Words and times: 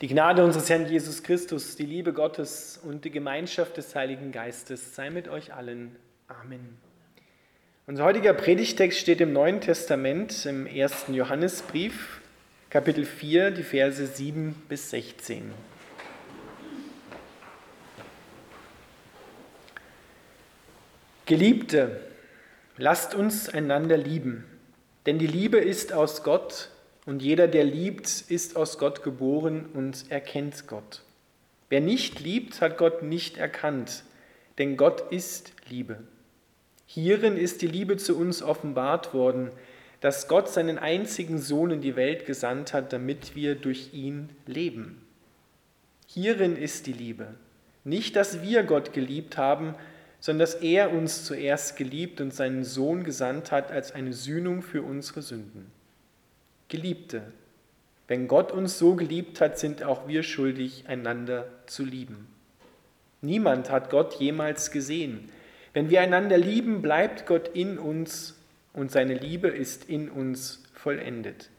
Die 0.00 0.08
Gnade 0.08 0.42
unseres 0.42 0.70
Herrn 0.70 0.86
Jesus 0.86 1.22
Christus, 1.22 1.76
die 1.76 1.84
Liebe 1.84 2.14
Gottes 2.14 2.80
und 2.82 3.04
die 3.04 3.10
Gemeinschaft 3.10 3.76
des 3.76 3.94
Heiligen 3.94 4.32
Geistes 4.32 4.94
sei 4.94 5.10
mit 5.10 5.28
euch 5.28 5.52
allen. 5.52 5.94
Amen. 6.26 6.78
Unser 7.86 8.04
heutiger 8.04 8.32
Predigtext 8.32 8.98
steht 8.98 9.20
im 9.20 9.34
Neuen 9.34 9.60
Testament 9.60 10.46
im 10.46 10.66
ersten 10.66 11.12
Johannesbrief, 11.12 12.22
Kapitel 12.70 13.04
4, 13.04 13.50
die 13.50 13.62
Verse 13.62 14.06
7 14.06 14.54
bis 14.70 14.88
16. 14.88 15.52
Geliebte, 21.26 22.00
lasst 22.78 23.14
uns 23.14 23.50
einander 23.50 23.98
lieben, 23.98 24.46
denn 25.04 25.18
die 25.18 25.26
Liebe 25.26 25.58
ist 25.58 25.92
aus 25.92 26.22
Gott 26.22 26.70
und 27.06 27.22
jeder, 27.22 27.48
der 27.48 27.64
liebt, 27.64 28.24
ist 28.28 28.56
aus 28.56 28.78
Gott 28.78 29.02
geboren 29.02 29.66
und 29.74 30.10
erkennt 30.10 30.66
Gott. 30.66 31.02
Wer 31.68 31.80
nicht 31.80 32.20
liebt, 32.20 32.60
hat 32.60 32.76
Gott 32.76 33.02
nicht 33.02 33.36
erkannt, 33.36 34.04
denn 34.58 34.76
Gott 34.76 35.12
ist 35.12 35.52
Liebe. 35.68 35.98
Hierin 36.86 37.36
ist 37.36 37.62
die 37.62 37.68
Liebe 37.68 37.96
zu 37.96 38.18
uns 38.18 38.42
offenbart 38.42 39.14
worden, 39.14 39.50
dass 40.00 40.28
Gott 40.28 40.48
seinen 40.48 40.78
einzigen 40.78 41.38
Sohn 41.38 41.70
in 41.70 41.80
die 41.80 41.94
Welt 41.94 42.26
gesandt 42.26 42.72
hat, 42.72 42.92
damit 42.92 43.36
wir 43.36 43.54
durch 43.54 43.92
ihn 43.92 44.30
leben. 44.46 45.00
Hierin 46.06 46.56
ist 46.56 46.86
die 46.86 46.92
Liebe. 46.92 47.28
Nicht, 47.84 48.16
dass 48.16 48.42
wir 48.42 48.64
Gott 48.64 48.92
geliebt 48.92 49.36
haben, 49.36 49.74
sondern 50.18 50.40
dass 50.40 50.54
er 50.56 50.92
uns 50.92 51.24
zuerst 51.24 51.76
geliebt 51.76 52.20
und 52.20 52.34
seinen 52.34 52.64
Sohn 52.64 53.04
gesandt 53.04 53.52
hat 53.52 53.70
als 53.70 53.92
eine 53.92 54.12
Sühnung 54.12 54.62
für 54.62 54.82
unsere 54.82 55.22
Sünden. 55.22 55.70
Geliebte, 56.70 57.22
wenn 58.08 58.26
Gott 58.26 58.50
uns 58.50 58.78
so 58.78 58.94
geliebt 58.94 59.40
hat, 59.40 59.58
sind 59.58 59.84
auch 59.84 60.08
wir 60.08 60.22
schuldig, 60.22 60.84
einander 60.88 61.46
zu 61.66 61.84
lieben. 61.84 62.26
Niemand 63.20 63.70
hat 63.70 63.90
Gott 63.90 64.14
jemals 64.14 64.70
gesehen. 64.70 65.30
Wenn 65.72 65.90
wir 65.90 66.00
einander 66.00 66.38
lieben, 66.38 66.80
bleibt 66.80 67.26
Gott 67.26 67.48
in 67.48 67.78
uns 67.78 68.36
und 68.72 68.90
seine 68.90 69.14
Liebe 69.14 69.48
ist 69.48 69.88
in 69.88 70.08
uns 70.08 70.62
vollendet. 70.74 71.50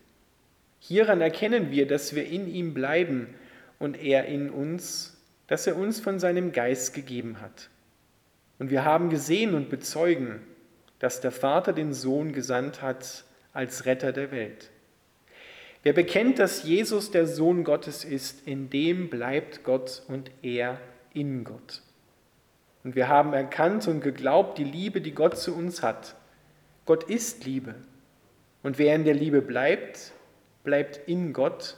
Hieran 0.79 1.21
erkennen 1.21 1.71
wir, 1.71 1.87
dass 1.87 2.15
wir 2.15 2.25
in 2.25 2.47
ihm 2.47 2.73
bleiben 2.73 3.27
und 3.79 4.01
er 4.01 4.25
in 4.25 4.49
uns, 4.49 5.17
dass 5.47 5.67
er 5.67 5.75
uns 5.75 5.99
von 5.99 6.19
seinem 6.19 6.51
Geist 6.51 6.93
gegeben 6.93 7.39
hat. 7.39 7.69
Und 8.59 8.71
wir 8.71 8.83
haben 8.83 9.09
gesehen 9.09 9.53
und 9.53 9.69
bezeugen, 9.69 10.41
dass 10.99 11.21
der 11.21 11.31
Vater 11.31 11.73
den 11.73 11.93
Sohn 11.93 12.33
gesandt 12.33 12.81
hat 12.81 13.23
als 13.53 13.85
Retter 13.85 14.11
der 14.11 14.31
Welt. 14.31 14.69
Wer 15.83 15.93
bekennt, 15.93 16.37
dass 16.37 16.63
Jesus 16.63 17.09
der 17.11 17.25
Sohn 17.25 17.63
Gottes 17.63 18.03
ist, 18.03 18.47
in 18.47 18.69
dem 18.69 19.09
bleibt 19.09 19.63
Gott 19.63 20.03
und 20.07 20.29
er 20.43 20.79
in 21.13 21.43
Gott. 21.43 21.81
Und 22.83 22.95
wir 22.95 23.07
haben 23.07 23.33
erkannt 23.33 23.87
und 23.87 24.01
geglaubt 24.01 24.57
die 24.57 24.63
Liebe, 24.63 25.01
die 25.01 25.13
Gott 25.13 25.37
zu 25.37 25.55
uns 25.55 25.81
hat. 25.81 26.15
Gott 26.85 27.03
ist 27.03 27.45
Liebe. 27.45 27.75
Und 28.63 28.77
wer 28.77 28.95
in 28.95 29.05
der 29.05 29.13
Liebe 29.13 29.41
bleibt, 29.41 30.11
bleibt 30.63 31.07
in 31.07 31.33
Gott 31.33 31.77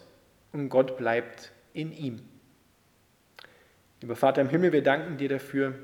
und 0.52 0.70
Gott 0.70 0.98
bleibt 0.98 1.52
in 1.74 1.92
ihm. 1.92 2.22
Lieber 4.02 4.16
Vater 4.18 4.42
im 4.42 4.50
Himmel, 4.50 4.74
wir 4.74 4.84
danken 4.84 5.18
dir 5.18 5.30
dafür, 5.30 5.76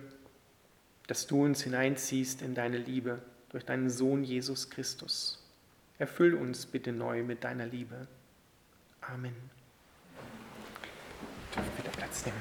dass 1.07 1.25
du 1.25 1.43
uns 1.43 1.63
hineinziehst 1.63 2.41
in 2.41 2.53
deine 2.53 2.77
Liebe 2.77 3.21
durch 3.49 3.65
deinen 3.65 3.89
Sohn 3.89 4.23
Jesus 4.23 4.69
Christus. 4.69 5.38
Erfüll 5.99 6.33
uns 6.33 6.65
bitte 6.65 6.93
neu 6.93 7.23
mit 7.23 7.43
deiner 7.43 7.65
Liebe. 7.65 8.07
Amen. 9.01 9.35
Ich 11.51 11.57
wieder 11.57 11.91
Platz 11.91 12.25
nehmen. 12.25 12.37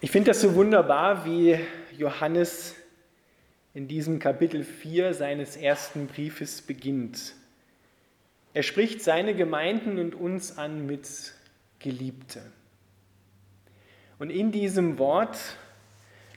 Ich 0.00 0.10
finde 0.10 0.30
das 0.30 0.40
so 0.40 0.54
wunderbar, 0.54 1.26
wie 1.26 1.58
Johannes 1.98 2.74
in 3.74 3.86
diesem 3.86 4.18
Kapitel 4.18 4.64
4 4.64 5.12
seines 5.12 5.58
ersten 5.58 6.06
Briefes 6.06 6.62
beginnt. 6.62 7.34
Er 8.54 8.62
spricht 8.62 9.02
seine 9.02 9.34
Gemeinden 9.34 9.98
und 9.98 10.14
uns 10.14 10.56
an 10.56 10.86
mit 10.86 11.34
Geliebte. 11.80 12.40
Und 14.20 14.28
in 14.28 14.52
diesem 14.52 14.98
Wort, 14.98 15.38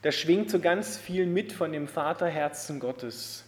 da 0.04 0.12
schwingt 0.14 0.50
so 0.50 0.60
ganz 0.60 0.98
viel 0.98 1.26
mit 1.26 1.52
von 1.52 1.74
dem 1.74 1.90
Vaterherzen 1.90 2.80
Gottes. 2.80 3.44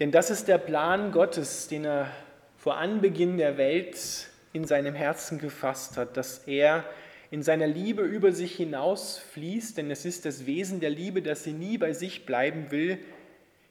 Denn 0.00 0.10
das 0.10 0.30
ist 0.30 0.48
der 0.48 0.58
Plan 0.58 1.12
Gottes, 1.12 1.68
den 1.68 1.84
er 1.84 2.10
vor 2.58 2.78
Anbeginn 2.78 3.36
der 3.36 3.56
Welt 3.56 4.26
in 4.52 4.64
seinem 4.64 4.96
Herzen 4.96 5.38
gefasst 5.38 5.96
hat, 5.96 6.16
dass 6.16 6.38
er 6.48 6.84
in 7.30 7.44
seiner 7.44 7.68
Liebe 7.68 8.02
über 8.02 8.32
sich 8.32 8.56
hinausfließt, 8.56 9.78
denn 9.78 9.88
es 9.88 10.04
ist 10.04 10.24
das 10.24 10.46
Wesen 10.46 10.80
der 10.80 10.90
Liebe, 10.90 11.22
dass 11.22 11.44
sie 11.44 11.52
nie 11.52 11.78
bei 11.78 11.92
sich 11.92 12.26
bleiben 12.26 12.72
will, 12.72 12.98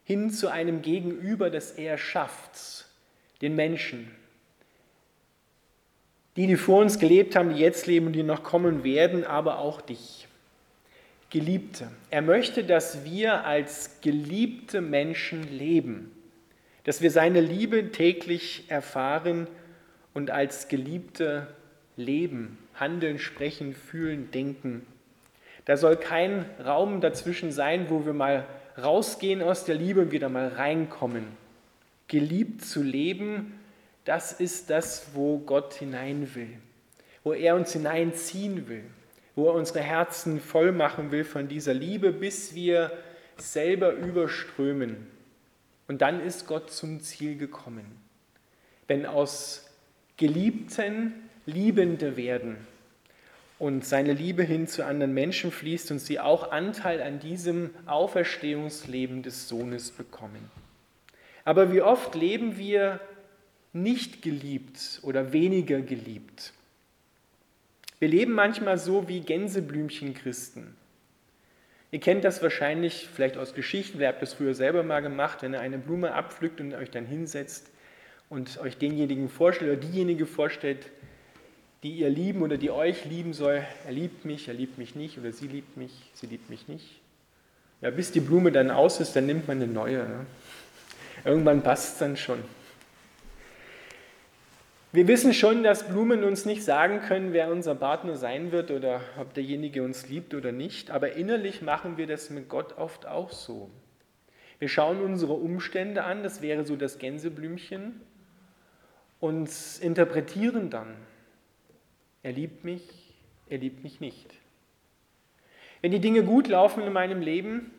hin 0.06 0.32
zu 0.32 0.48
einem 0.48 0.82
Gegenüber, 0.82 1.50
das 1.50 1.72
er 1.72 1.98
schafft, 1.98 2.86
den 3.42 3.56
Menschen, 3.56 4.10
die, 6.36 6.48
die 6.48 6.56
vor 6.56 6.82
uns 6.82 7.00
gelebt 7.00 7.36
haben, 7.36 7.54
die 7.54 7.62
jetzt 7.62 7.88
leben 7.88 8.08
und 8.08 8.14
die 8.14 8.24
noch 8.24 8.44
kommen 8.44 8.84
werden, 8.84 9.26
aber 9.26 9.60
auch 9.60 9.82
dich. 9.82 10.28
Geliebte. 11.30 11.90
Er 12.10 12.22
möchte, 12.22 12.64
dass 12.64 13.06
wir 13.06 13.46
als 13.46 14.02
geliebte 14.02 14.82
Menschen 14.82 15.44
leben, 15.58 16.12
dass 16.84 17.02
wir 17.02 17.12
seine 17.12 17.40
Liebe 17.40 17.92
täglich 17.92 18.66
erfahren 18.68 19.48
und 20.14 20.30
als 20.30 20.68
Geliebte 20.68 21.48
leben, 21.96 22.58
handeln, 22.76 23.18
sprechen, 23.18 23.74
fühlen, 23.74 24.30
denken. 24.32 24.86
Da 25.66 25.78
soll 25.78 25.96
kein 25.96 26.46
Raum 26.64 27.00
dazwischen 27.00 27.52
sein, 27.52 27.86
wo 27.90 28.06
wir 28.06 28.14
mal 28.14 28.46
rausgehen 28.82 29.42
aus 29.42 29.64
der 29.64 29.76
Liebe 29.76 30.02
und 30.02 30.12
wieder 30.12 30.28
mal 30.28 30.50
reinkommen. 30.50 31.26
Geliebt 32.08 32.66
zu 32.66 32.82
leben 32.84 33.54
das 34.06 34.34
ist 34.34 34.70
das, 34.70 35.08
wo 35.14 35.40
Gott 35.40 35.74
hinein 35.76 36.34
will, 36.36 36.58
wo 37.24 37.34
er 37.34 37.56
uns 37.56 37.74
hineinziehen 37.74 38.68
will, 38.68 38.84
wo 39.36 39.48
er 39.48 39.54
unsere 39.54 39.82
Herzen 39.82 40.40
voll 40.40 40.72
machen 40.72 41.12
will 41.12 41.24
von 41.24 41.48
dieser 41.48 41.74
Liebe, 41.74 42.12
bis 42.12 42.56
wir 42.56 42.92
selber 43.38 43.94
überströmen. 43.94 45.08
Und 45.88 46.02
dann 46.02 46.22
ist 46.22 46.48
Gott 46.48 46.72
zum 46.72 47.02
Ziel 47.02 47.38
gekommen. 47.38 47.86
Wenn 48.88 49.06
aus 49.06 49.68
Geliebten 50.18 51.14
Liebende 51.46 52.18
werden 52.18 52.58
und 53.58 53.86
seine 53.86 54.14
Liebe 54.14 54.44
hin 54.44 54.68
zu 54.68 54.86
anderen 54.86 55.14
Menschen 55.14 55.52
fließt 55.52 55.92
und 55.92 56.00
sie 56.00 56.20
auch 56.20 56.52
Anteil 56.52 57.02
an 57.02 57.20
diesem 57.20 57.72
Auferstehungsleben 57.88 59.24
des 59.24 59.48
Sohnes 59.48 59.92
bekommen. 59.92 60.50
Aber 61.44 61.74
wie 61.74 61.82
oft 61.82 62.14
leben 62.16 62.58
wir 62.58 63.00
nicht 63.74 64.22
geliebt 64.22 65.00
oder 65.04 65.34
weniger 65.34 65.82
geliebt. 65.82 66.54
Wir 68.00 68.08
leben 68.08 68.34
manchmal 68.34 68.78
so 68.78 69.08
wie 69.08 69.22
Gänseblümchen-Christen. 69.22 70.76
Ihr 71.92 72.00
kennt 72.00 72.24
das 72.24 72.42
wahrscheinlich 72.42 73.08
vielleicht 73.14 73.38
aus 73.38 73.54
Geschichten, 73.54 74.00
wer 74.00 74.10
habt 74.10 74.22
das 74.22 74.34
früher 74.34 74.56
selber 74.56 74.82
mal 74.82 75.02
gemacht, 75.02 75.42
wenn 75.42 75.54
ihr 75.54 75.60
eine 75.60 75.78
Blume 75.78 76.14
abpflückt 76.14 76.62
und 76.62 76.74
euch 76.74 76.90
dann 76.90 77.06
hinsetzt 77.06 77.70
und 78.30 78.58
euch 78.60 78.78
denjenigen 78.78 79.30
vorstellt 79.30 79.72
oder 79.72 79.88
diejenige 79.88 80.26
vorstellt, 80.26 80.90
die 81.84 81.92
ihr 81.92 82.10
lieben 82.10 82.44
oder 82.44 82.58
die 82.58 82.72
euch 82.72 83.06
lieben 83.06 83.34
soll. 83.34 83.64
Er 83.86 83.92
liebt 83.92 84.24
mich, 84.24 84.48
er 84.48 84.54
liebt 84.54 84.78
mich 84.78 84.96
nicht 84.96 85.18
oder 85.18 85.34
sie 85.34 85.48
liebt 85.48 85.78
mich, 85.78 85.92
sie 86.14 86.28
liebt 86.28 86.50
mich 86.50 86.68
nicht. 86.68 87.02
Ja, 87.82 87.90
bis 87.90 88.12
die 88.12 88.20
Blume 88.20 88.52
dann 88.52 88.72
aus 88.72 89.00
ist, 89.00 89.16
dann 89.16 89.26
nimmt 89.26 89.48
man 89.48 89.58
eine 89.62 89.72
neue. 89.72 89.98
Ne? 89.98 90.26
Irgendwann 91.26 91.62
passt 91.62 91.94
es 91.94 92.00
dann 92.00 92.16
schon. 92.16 92.40
Wir 94.94 95.08
wissen 95.08 95.34
schon, 95.34 95.64
dass 95.64 95.88
Blumen 95.88 96.26
uns 96.26 96.44
nicht 96.44 96.66
sagen 96.66 97.00
können, 97.00 97.32
wer 97.32 97.50
unser 97.50 97.76
Partner 97.76 98.18
sein 98.18 98.52
wird 98.52 98.72
oder 98.72 99.00
ob 99.18 99.34
derjenige 99.34 99.84
uns 99.84 100.10
liebt 100.10 100.34
oder 100.34 100.52
nicht, 100.52 100.92
aber 100.92 101.14
innerlich 101.14 101.62
machen 101.62 101.96
wir 101.96 102.08
das 102.08 102.30
mit 102.30 102.50
Gott 102.50 102.78
oft 102.78 103.08
auch 103.08 103.32
so. 103.32 103.70
Wir 104.60 104.68
schauen 104.68 105.02
unsere 105.02 105.32
Umstände 105.32 106.04
an, 106.04 106.24
das 106.24 106.42
wäre 106.42 106.66
so 106.66 106.76
das 106.76 107.00
Gänseblümchen, 107.00 108.02
und 109.22 109.50
interpretieren 109.80 110.70
dann, 110.70 110.98
er 112.22 112.34
liebt 112.34 112.66
mich, 112.66 112.84
er 113.48 113.60
liebt 113.60 113.84
mich 113.84 114.02
nicht. 114.02 114.34
Wenn 115.80 115.92
die 115.92 116.02
Dinge 116.02 116.24
gut 116.24 116.50
laufen 116.50 116.84
in 116.84 116.92
meinem 116.92 117.22
Leben, 117.22 117.72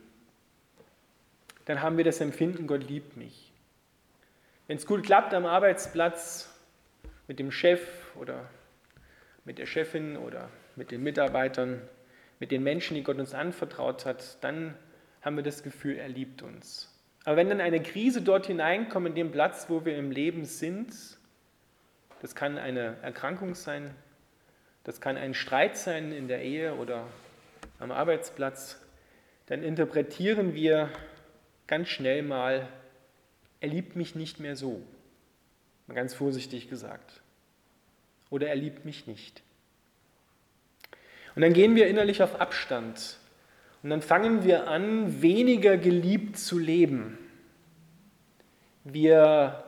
dann 1.65 1.83
haben 1.83 1.97
wir 1.97 2.03
das 2.05 2.21
Empfinden, 2.21 2.65
Gott 2.65 2.89
liebt 2.89 3.17
mich. 3.17 3.51
Wenn 4.65 4.77
es 4.77 4.87
gut 4.87 5.03
klappt 5.03 5.33
am 5.35 5.45
Arbeitsplatz, 5.45 6.49
mit 7.27 7.39
dem 7.39 7.51
Chef 7.51 8.15
oder 8.15 8.49
mit 9.45 9.57
der 9.57 9.65
Chefin 9.65 10.17
oder 10.17 10.49
mit 10.75 10.91
den 10.91 11.03
Mitarbeitern, 11.03 11.81
mit 12.39 12.51
den 12.51 12.63
Menschen, 12.63 12.95
die 12.95 13.03
Gott 13.03 13.19
uns 13.19 13.33
anvertraut 13.33 14.05
hat, 14.05 14.43
dann 14.43 14.75
haben 15.21 15.35
wir 15.35 15.43
das 15.43 15.63
Gefühl, 15.63 15.97
er 15.97 16.09
liebt 16.09 16.41
uns. 16.41 16.89
Aber 17.25 17.37
wenn 17.37 17.49
dann 17.49 17.61
eine 17.61 17.81
Krise 17.81 18.21
dort 18.21 18.47
hineinkommt, 18.47 19.07
in 19.07 19.15
den 19.15 19.31
Platz, 19.31 19.69
wo 19.69 19.85
wir 19.85 19.97
im 19.97 20.11
Leben 20.11 20.43
sind, 20.45 20.93
das 22.21 22.35
kann 22.35 22.57
eine 22.57 22.97
Erkrankung 23.01 23.55
sein, 23.55 23.93
das 24.83 24.99
kann 24.99 25.15
ein 25.15 25.33
Streit 25.33 25.77
sein 25.77 26.11
in 26.11 26.27
der 26.27 26.41
Ehe 26.41 26.75
oder 26.75 27.07
am 27.79 27.91
Arbeitsplatz, 27.91 28.79
dann 29.45 29.63
interpretieren 29.63 30.53
wir 30.53 30.89
ganz 31.67 31.87
schnell 31.89 32.23
mal, 32.23 32.67
er 33.61 33.69
liebt 33.69 33.95
mich 33.95 34.15
nicht 34.15 34.39
mehr 34.39 34.57
so. 34.57 34.81
Mal 35.87 35.95
ganz 35.95 36.13
vorsichtig 36.13 36.69
gesagt. 36.69 37.21
Oder 38.29 38.47
er 38.47 38.55
liebt 38.55 38.85
mich 38.85 39.07
nicht. 39.07 39.43
Und 41.35 41.41
dann 41.41 41.53
gehen 41.53 41.75
wir 41.75 41.87
innerlich 41.87 42.21
auf 42.21 42.39
Abstand. 42.39 43.17
Und 43.81 43.89
dann 43.89 44.01
fangen 44.01 44.43
wir 44.43 44.67
an, 44.67 45.21
weniger 45.21 45.77
geliebt 45.77 46.37
zu 46.37 46.57
leben. 46.57 47.17
Wir 48.83 49.63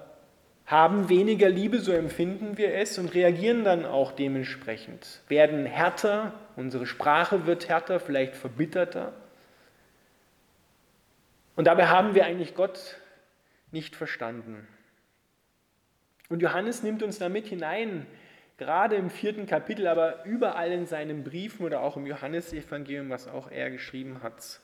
haben 0.66 1.10
weniger 1.10 1.50
Liebe, 1.50 1.80
so 1.80 1.92
empfinden 1.92 2.58
wir 2.58 2.74
es, 2.74 2.98
und 2.98 3.14
reagieren 3.14 3.64
dann 3.64 3.86
auch 3.86 4.12
dementsprechend. 4.12 5.22
Werden 5.28 5.66
härter, 5.66 6.34
unsere 6.56 6.86
Sprache 6.86 7.46
wird 7.46 7.70
härter, 7.70 8.00
vielleicht 8.00 8.36
verbitterter. 8.36 9.14
Und 11.56 11.66
dabei 11.66 11.88
haben 11.88 12.16
wir 12.16 12.26
eigentlich 12.26 12.56
Gott 12.56 12.98
nicht 13.72 13.96
verstanden. 13.96 14.68
Und 16.30 16.42
Johannes 16.42 16.84
nimmt 16.84 17.04
uns 17.04 17.20
damit 17.20 17.48
hinein, 17.48 18.08
gerade 18.58 18.96
im 18.96 19.10
vierten 19.10 19.46
Kapitel, 19.46 19.88
aber 19.88 20.26
überall 20.26 20.72
in 20.72 20.86
seinen 20.86 21.24
Briefen 21.24 21.66
oder 21.66 21.82
auch 21.82 21.98
im 21.98 22.08
Johannesevangelium, 22.08 23.10
was 23.10 23.28
auch 23.28 23.52
er 23.52 23.70
geschrieben 23.70 24.24
hat. 24.24 24.60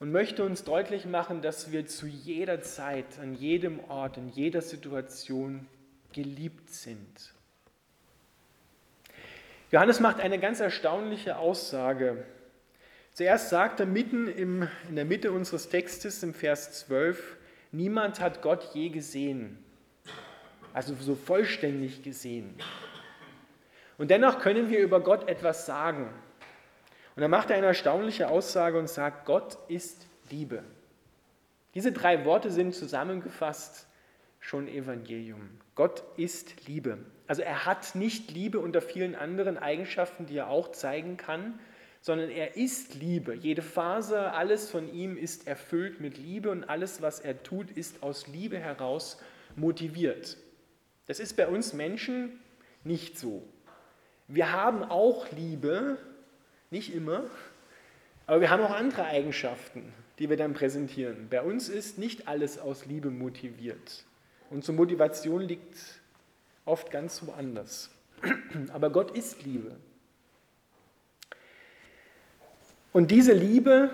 Und 0.00 0.10
möchte 0.10 0.44
uns 0.44 0.64
deutlich 0.64 1.06
machen, 1.06 1.40
dass 1.40 1.70
wir 1.70 1.86
zu 1.86 2.06
jeder 2.06 2.60
Zeit, 2.62 3.18
an 3.20 3.34
jedem 3.34 3.80
Ort, 3.88 4.16
in 4.16 4.28
jeder 4.28 4.60
Situation 4.60 5.66
geliebt 6.12 6.70
sind. 6.70 7.32
Johannes 9.70 10.00
macht 10.00 10.20
eine 10.20 10.38
ganz 10.38 10.60
erstaunliche 10.60 11.36
Aussage. 11.36 12.24
Zuerst 13.12 13.48
sagt 13.48 13.80
er 13.80 13.86
mitten 13.86 14.28
im, 14.28 14.68
in 14.88 14.96
der 14.96 15.04
Mitte 15.04 15.30
unseres 15.30 15.68
Textes 15.68 16.22
im 16.22 16.34
Vers 16.34 16.80
12, 16.86 17.36
niemand 17.70 18.20
hat 18.20 18.42
Gott 18.42 18.70
je 18.74 18.88
gesehen, 18.88 19.63
also 20.74 20.94
so 21.00 21.14
vollständig 21.14 22.02
gesehen. 22.02 22.54
Und 23.96 24.10
dennoch 24.10 24.40
können 24.40 24.68
wir 24.68 24.80
über 24.80 25.00
Gott 25.00 25.28
etwas 25.28 25.64
sagen. 25.64 26.10
Und 27.14 27.22
dann 27.22 27.30
macht 27.30 27.48
er 27.50 27.56
eine 27.56 27.66
erstaunliche 27.66 28.28
Aussage 28.28 28.78
und 28.78 28.90
sagt, 28.90 29.24
Gott 29.24 29.56
ist 29.68 30.06
Liebe. 30.30 30.64
Diese 31.74 31.92
drei 31.92 32.24
Worte 32.24 32.50
sind 32.50 32.74
zusammengefasst 32.74 33.86
schon 34.40 34.66
Evangelium. 34.66 35.48
Gott 35.76 36.02
ist 36.16 36.66
Liebe. 36.66 36.98
Also 37.28 37.42
er 37.42 37.66
hat 37.66 37.94
nicht 37.94 38.32
Liebe 38.32 38.58
unter 38.58 38.82
vielen 38.82 39.14
anderen 39.14 39.56
Eigenschaften, 39.56 40.26
die 40.26 40.36
er 40.36 40.50
auch 40.50 40.72
zeigen 40.72 41.16
kann, 41.16 41.58
sondern 42.00 42.30
er 42.30 42.56
ist 42.56 42.94
Liebe. 42.94 43.34
Jede 43.34 43.62
Phase, 43.62 44.32
alles 44.32 44.70
von 44.70 44.92
ihm 44.92 45.16
ist 45.16 45.46
erfüllt 45.46 46.00
mit 46.00 46.18
Liebe 46.18 46.50
und 46.50 46.64
alles, 46.64 47.00
was 47.00 47.20
er 47.20 47.42
tut, 47.44 47.70
ist 47.70 48.02
aus 48.02 48.26
Liebe 48.26 48.58
heraus 48.58 49.18
motiviert. 49.56 50.36
Das 51.06 51.20
ist 51.20 51.36
bei 51.36 51.46
uns 51.46 51.72
Menschen 51.72 52.40
nicht 52.82 53.18
so. 53.18 53.42
Wir 54.28 54.52
haben 54.52 54.82
auch 54.82 55.30
Liebe, 55.32 55.98
nicht 56.70 56.94
immer, 56.94 57.24
aber 58.26 58.40
wir 58.40 58.50
haben 58.50 58.62
auch 58.62 58.74
andere 58.74 59.04
Eigenschaften, 59.04 59.92
die 60.18 60.30
wir 60.30 60.36
dann 60.36 60.54
präsentieren. 60.54 61.28
Bei 61.28 61.42
uns 61.42 61.68
ist 61.68 61.98
nicht 61.98 62.26
alles 62.26 62.58
aus 62.58 62.86
Liebe 62.86 63.10
motiviert. 63.10 64.04
Unsere 64.50 64.72
Motivation 64.72 65.42
liegt 65.42 65.76
oft 66.64 66.90
ganz 66.90 67.26
woanders. 67.26 67.90
Aber 68.72 68.90
Gott 68.90 69.10
ist 69.10 69.42
Liebe. 69.42 69.76
Und 72.92 73.10
diese 73.10 73.32
Liebe 73.32 73.90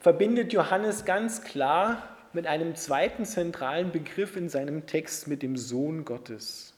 verbindet 0.00 0.52
Johannes 0.52 1.04
ganz 1.04 1.42
klar 1.42 2.16
mit 2.34 2.46
einem 2.46 2.74
zweiten 2.74 3.24
zentralen 3.24 3.92
Begriff 3.92 4.36
in 4.36 4.48
seinem 4.48 4.86
Text 4.86 5.28
mit 5.28 5.42
dem 5.42 5.56
Sohn 5.56 6.04
Gottes. 6.04 6.74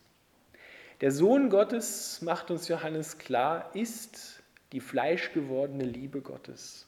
Der 1.00 1.10
Sohn 1.10 1.50
Gottes, 1.50 2.20
macht 2.22 2.50
uns 2.50 2.68
Johannes 2.68 3.18
klar, 3.18 3.70
ist 3.74 4.42
die 4.72 4.80
fleischgewordene 4.80 5.84
Liebe 5.84 6.20
Gottes, 6.20 6.86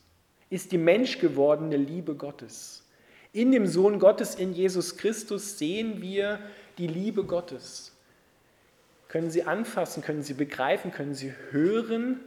ist 0.50 0.72
die 0.72 0.78
menschgewordene 0.78 1.76
Liebe 1.76 2.14
Gottes. 2.14 2.84
In 3.32 3.50
dem 3.50 3.66
Sohn 3.66 3.98
Gottes, 3.98 4.34
in 4.34 4.52
Jesus 4.52 4.98
Christus, 4.98 5.58
sehen 5.58 6.02
wir 6.02 6.38
die 6.76 6.86
Liebe 6.86 7.24
Gottes. 7.24 7.92
Können 9.08 9.30
Sie 9.30 9.44
anfassen, 9.44 10.02
können 10.02 10.22
Sie 10.22 10.34
begreifen, 10.34 10.92
können 10.92 11.14
Sie 11.14 11.32
hören, 11.50 12.20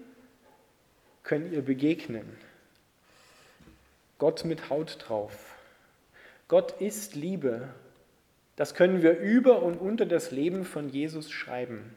können 1.23 1.51
ihr 1.53 1.61
begegnen. 1.61 2.25
Gott 4.17 4.45
mit 4.45 4.69
Haut 4.69 4.97
drauf. 4.99 5.54
Gott 6.47 6.79
ist 6.79 7.15
Liebe. 7.15 7.69
Das 8.55 8.75
können 8.75 9.01
wir 9.01 9.17
über 9.19 9.63
und 9.63 9.77
unter 9.77 10.05
das 10.05 10.31
Leben 10.31 10.63
von 10.63 10.89
Jesus 10.89 11.31
schreiben. 11.31 11.95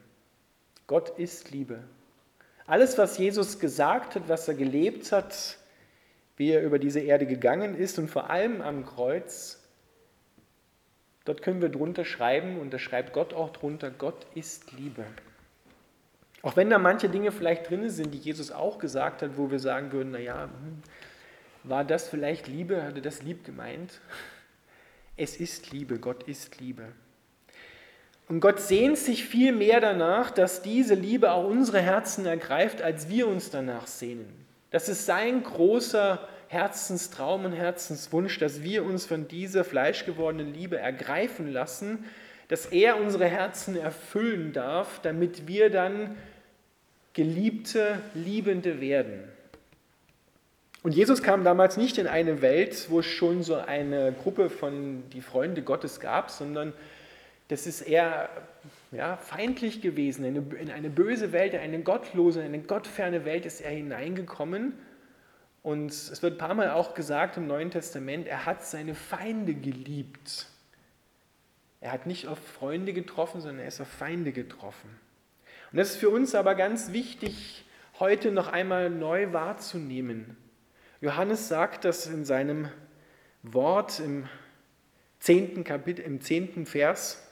Gott 0.87 1.17
ist 1.19 1.51
Liebe. 1.51 1.83
Alles, 2.65 2.97
was 2.97 3.17
Jesus 3.17 3.59
gesagt 3.59 4.15
hat, 4.15 4.27
was 4.27 4.47
er 4.47 4.55
gelebt 4.55 5.11
hat, 5.11 5.57
wie 6.35 6.51
er 6.51 6.63
über 6.63 6.79
diese 6.79 6.99
Erde 6.99 7.25
gegangen 7.25 7.75
ist 7.75 7.99
und 7.99 8.09
vor 8.09 8.29
allem 8.29 8.61
am 8.61 8.85
Kreuz, 8.85 9.61
dort 11.25 11.41
können 11.41 11.61
wir 11.61 11.69
drunter 11.69 12.05
schreiben 12.05 12.59
und 12.59 12.71
da 12.73 12.79
schreibt 12.79 13.13
Gott 13.13 13.33
auch 13.33 13.51
drunter, 13.51 13.91
Gott 13.91 14.25
ist 14.35 14.71
Liebe. 14.71 15.05
Auch 16.41 16.55
wenn 16.55 16.69
da 16.69 16.79
manche 16.79 17.09
Dinge 17.09 17.31
vielleicht 17.31 17.69
drin 17.69 17.89
sind, 17.89 18.13
die 18.13 18.17
Jesus 18.17 18.51
auch 18.51 18.79
gesagt 18.79 19.21
hat, 19.21 19.37
wo 19.37 19.51
wir 19.51 19.59
sagen 19.59 19.91
würden, 19.91 20.11
naja, 20.11 20.43
hm, 20.43 20.81
war 21.63 21.83
das 21.83 22.07
vielleicht 22.07 22.47
Liebe? 22.47 22.83
Hatte 22.83 23.01
das 23.01 23.21
lieb 23.21 23.45
gemeint? 23.45 23.99
Es 25.21 25.35
ist 25.35 25.71
Liebe, 25.71 25.99
Gott 25.99 26.23
ist 26.23 26.61
Liebe. 26.61 26.93
Und 28.29 28.39
Gott 28.39 28.61
sehnt 28.61 28.97
sich 28.97 29.25
viel 29.25 29.51
mehr 29.51 29.81
danach, 29.81 30.31
dass 30.31 30.61
diese 30.61 30.93
Liebe 30.93 31.33
auch 31.33 31.43
unsere 31.43 31.81
Herzen 31.81 32.25
ergreift, 32.25 32.81
als 32.81 33.09
wir 33.09 33.27
uns 33.27 33.49
danach 33.49 33.85
sehnen. 33.85 34.45
Das 34.71 34.87
ist 34.87 35.05
sein 35.05 35.43
großer 35.43 36.25
Herzenstraum 36.47 37.43
und 37.43 37.51
Herzenswunsch, 37.51 38.39
dass 38.39 38.63
wir 38.63 38.85
uns 38.85 39.05
von 39.05 39.27
dieser 39.27 39.65
fleischgewordenen 39.65 40.53
Liebe 40.53 40.77
ergreifen 40.77 41.51
lassen, 41.51 42.05
dass 42.47 42.67
er 42.67 42.97
unsere 43.01 43.25
Herzen 43.25 43.75
erfüllen 43.75 44.53
darf, 44.53 45.01
damit 45.01 45.47
wir 45.47 45.69
dann 45.69 46.15
geliebte, 47.11 47.99
liebende 48.13 48.79
werden. 48.79 49.23
Und 50.81 50.93
Jesus 50.95 51.21
kam 51.21 51.43
damals 51.43 51.75
nicht 51.75 51.97
in 51.97 52.07
eine 52.07 52.41
Welt, 52.41 52.89
wo 52.89 52.99
es 52.99 53.05
schon 53.05 53.43
so 53.43 53.55
eine 53.55 54.13
Gruppe 54.13 54.49
von 54.49 55.03
die 55.09 55.21
Freunde 55.21 55.61
Gottes 55.61 55.99
gab, 55.99 56.29
sondern 56.31 56.73
das 57.49 57.67
ist 57.67 57.81
eher 57.81 58.29
ja, 58.91 59.17
feindlich 59.17 59.81
gewesen. 59.81 60.23
In 60.23 60.71
eine 60.71 60.89
böse 60.89 61.31
Welt, 61.31 61.53
in 61.53 61.59
eine 61.59 61.79
gottlose, 61.81 62.39
in 62.39 62.47
eine 62.47 62.59
gottferne 62.59 63.25
Welt 63.25 63.45
ist 63.45 63.59
er 63.59 63.71
hineingekommen. 63.71 64.73
Und 65.63 65.91
es 65.91 66.21
wird 66.21 66.35
ein 66.35 66.37
paar 66.37 66.53
Mal 66.53 66.69
auch 66.69 66.93
gesagt 66.93 67.35
im 67.35 67.47
Neuen 67.47 67.71
Testament, 67.71 68.27
er 68.27 68.45
hat 68.45 68.63
seine 68.63 68.95
Feinde 68.95 69.53
geliebt. 69.53 70.47
Er 71.81 71.91
hat 71.91 72.05
nicht 72.05 72.27
auf 72.27 72.39
Freunde 72.39 72.93
getroffen, 72.93 73.41
sondern 73.41 73.59
er 73.59 73.67
ist 73.67 73.81
auf 73.81 73.87
Feinde 73.87 74.31
getroffen. 74.31 74.89
Und 75.71 75.77
das 75.77 75.91
ist 75.91 75.97
für 75.97 76.09
uns 76.09 76.35
aber 76.35 76.55
ganz 76.55 76.93
wichtig, 76.93 77.65
heute 77.99 78.31
noch 78.31 78.47
einmal 78.47 78.89
neu 78.89 79.33
wahrzunehmen. 79.33 80.37
Johannes 81.01 81.47
sagt 81.47 81.85
das 81.85 82.07
in 82.07 82.25
seinem 82.25 82.67
Wort 83.41 83.99
im 83.99 84.27
zehnten 85.19 85.63
Kapitel, 85.63 86.01
im 86.01 86.19
zehnten 86.19 86.65
Vers. 86.65 87.23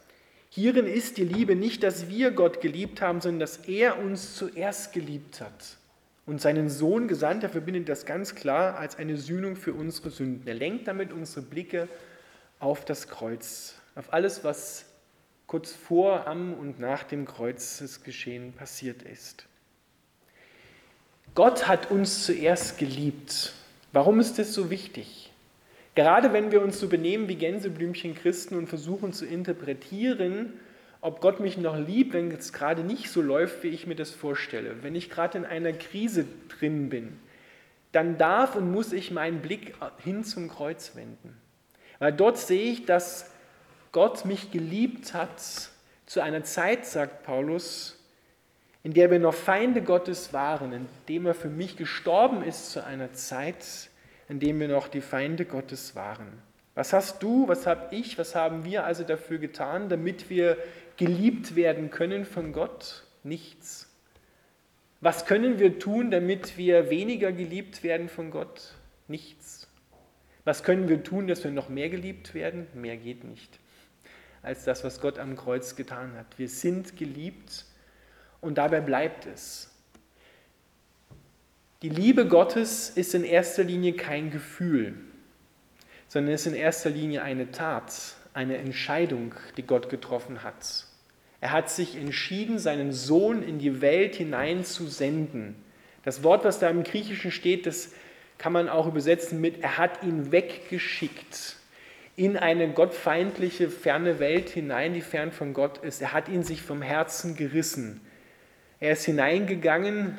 Hierin 0.49 0.85
ist 0.87 1.17
die 1.17 1.25
Liebe 1.25 1.55
nicht, 1.55 1.83
dass 1.83 2.07
wir 2.07 2.31
Gott 2.31 2.61
geliebt 2.61 3.01
haben, 3.01 3.19
sondern 3.19 3.41
dass 3.41 3.57
er 3.67 3.99
uns 3.99 4.35
zuerst 4.35 4.93
geliebt 4.93 5.41
hat 5.41 5.77
und 6.25 6.39
seinen 6.39 6.69
Sohn 6.69 7.09
gesandt. 7.09 7.43
Er 7.43 7.49
verbindet 7.49 7.89
das 7.89 8.05
ganz 8.05 8.35
klar 8.35 8.77
als 8.77 8.97
eine 8.97 9.17
Sühnung 9.17 9.57
für 9.57 9.73
unsere 9.73 10.11
Sünden. 10.11 10.47
Er 10.47 10.53
lenkt 10.53 10.87
damit 10.87 11.11
unsere 11.11 11.41
Blicke 11.41 11.89
auf 12.59 12.85
das 12.85 13.09
Kreuz, 13.09 13.75
auf 13.95 14.13
alles, 14.13 14.45
was 14.45 14.85
kurz 15.45 15.73
vor, 15.73 16.25
am 16.25 16.53
und 16.53 16.79
nach 16.79 17.03
dem 17.03 17.25
Kreuzesgeschehen 17.25 18.53
passiert 18.53 19.01
ist. 19.03 19.45
Gott 21.37 21.67
hat 21.67 21.91
uns 21.91 22.25
zuerst 22.25 22.79
geliebt. 22.79 23.53
Warum 23.91 24.19
ist 24.19 24.39
das 24.39 24.55
so 24.55 24.71
wichtig? 24.71 25.31
Gerade 25.93 26.33
wenn 26.33 26.51
wir 26.51 26.63
uns 26.63 26.79
so 26.79 26.87
benehmen 26.87 27.27
wie 27.27 27.35
Gänseblümchen 27.35 28.15
Christen 28.15 28.55
und 28.55 28.65
versuchen 28.65 29.13
zu 29.13 29.23
interpretieren, 29.23 30.53
ob 30.99 31.21
Gott 31.21 31.39
mich 31.39 31.59
noch 31.59 31.77
liebt, 31.77 32.13
wenn 32.13 32.31
es 32.31 32.53
gerade 32.53 32.83
nicht 32.83 33.11
so 33.11 33.21
läuft, 33.21 33.61
wie 33.61 33.67
ich 33.67 33.85
mir 33.85 33.93
das 33.93 34.09
vorstelle, 34.09 34.77
wenn 34.81 34.95
ich 34.95 35.11
gerade 35.11 35.37
in 35.37 35.45
einer 35.45 35.73
Krise 35.73 36.25
drin 36.57 36.89
bin, 36.89 37.19
dann 37.91 38.17
darf 38.17 38.55
und 38.55 38.71
muss 38.71 38.91
ich 38.91 39.11
meinen 39.11 39.39
Blick 39.39 39.75
hin 40.03 40.23
zum 40.23 40.49
Kreuz 40.49 40.95
wenden. 40.95 41.37
Weil 41.99 42.13
dort 42.13 42.39
sehe 42.39 42.71
ich, 42.71 42.87
dass 42.87 43.29
Gott 43.91 44.25
mich 44.25 44.49
geliebt 44.49 45.13
hat 45.13 45.39
zu 46.07 46.19
einer 46.19 46.43
Zeit, 46.43 46.87
sagt 46.87 47.21
Paulus, 47.21 47.96
in 48.87 48.93
der 48.93 49.11
wir 49.11 49.19
noch 49.19 49.33
Feinde 49.33 49.81
Gottes 49.81 50.31
waren, 50.31 50.71
indem 50.71 51.25
er 51.25 51.33
für 51.33 51.49
mich 51.49 51.75
gestorben 51.75 52.41
ist 52.41 52.71
zu 52.71 52.85
einer 52.85 53.11
Zeit, 53.11 53.89
in 54.29 54.39
der 54.39 54.57
wir 54.57 54.69
noch 54.69 54.87
die 54.87 55.01
Feinde 55.01 55.43
Gottes 55.43 55.93
waren. 55.93 56.41
Was 56.73 56.93
hast 56.93 57.21
du, 57.21 57.49
was 57.49 57.67
habe 57.67 57.93
ich, 57.93 58.17
was 58.17 58.33
haben 58.33 58.63
wir 58.63 58.85
also 58.85 59.03
dafür 59.03 59.39
getan, 59.39 59.89
damit 59.89 60.29
wir 60.29 60.57
geliebt 60.95 61.57
werden 61.57 61.91
können 61.91 62.23
von 62.23 62.53
Gott? 62.53 63.03
Nichts. 63.23 63.93
Was 65.01 65.25
können 65.25 65.59
wir 65.59 65.79
tun, 65.79 66.09
damit 66.09 66.57
wir 66.57 66.89
weniger 66.89 67.33
geliebt 67.33 67.83
werden 67.83 68.07
von 68.07 68.31
Gott? 68.31 68.75
Nichts. 69.09 69.67
Was 70.45 70.63
können 70.63 70.87
wir 70.87 71.03
tun, 71.03 71.27
dass 71.27 71.43
wir 71.43 71.51
noch 71.51 71.67
mehr 71.67 71.89
geliebt 71.89 72.33
werden? 72.33 72.67
Mehr 72.73 72.95
geht 72.95 73.25
nicht 73.25 73.59
als 74.43 74.63
das, 74.63 74.85
was 74.85 75.01
Gott 75.01 75.19
am 75.19 75.35
Kreuz 75.35 75.75
getan 75.75 76.13
hat. 76.15 76.39
Wir 76.39 76.47
sind 76.47 76.95
geliebt 76.95 77.65
und 78.41 78.57
dabei 78.57 78.81
bleibt 78.81 79.25
es. 79.25 79.69
Die 81.81 81.89
Liebe 81.89 82.27
Gottes 82.27 82.89
ist 82.89 83.13
in 83.13 83.23
erster 83.23 83.63
Linie 83.63 83.93
kein 83.93 84.31
Gefühl, 84.31 84.95
sondern 86.07 86.33
ist 86.33 86.47
in 86.47 86.55
erster 86.55 86.89
Linie 86.89 87.21
eine 87.21 87.51
Tat, 87.51 88.15
eine 88.33 88.57
Entscheidung, 88.57 89.35
die 89.57 89.63
Gott 89.63 89.89
getroffen 89.89 90.43
hat. 90.43 90.85
Er 91.39 91.51
hat 91.51 91.69
sich 91.69 91.95
entschieden, 91.95 92.57
seinen 92.57 92.91
Sohn 92.91 93.43
in 93.43 93.59
die 93.59 93.81
Welt 93.81 94.15
hinein 94.15 94.63
zu 94.63 94.87
senden. 94.87 95.55
Das 96.03 96.23
Wort, 96.23 96.45
was 96.45 96.57
da 96.57 96.69
im 96.69 96.83
Griechischen 96.83 97.31
steht, 97.31 97.67
das 97.67 97.91
kann 98.37 98.53
man 98.53 98.69
auch 98.69 98.87
übersetzen 98.87 99.39
mit, 99.39 99.61
er 99.61 99.77
hat 99.77 100.03
ihn 100.03 100.31
weggeschickt 100.31 101.57
in 102.15 102.35
eine 102.35 102.69
gottfeindliche, 102.69 103.69
ferne 103.69 104.17
Welt 104.19 104.49
hinein, 104.49 104.95
die 104.95 105.01
fern 105.01 105.31
von 105.31 105.53
Gott 105.53 105.77
ist. 105.77 106.01
Er 106.01 106.13
hat 106.13 106.27
ihn 106.27 106.41
sich 106.41 106.63
vom 106.63 106.81
Herzen 106.81 107.35
gerissen. 107.35 108.01
Er 108.79 108.91
ist 108.91 109.05
hineingegangen, 109.05 110.17